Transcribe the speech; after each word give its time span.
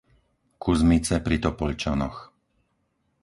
Kuzmice 0.63 1.15
pri 1.25 1.35
Topoľčanoch 1.45 2.17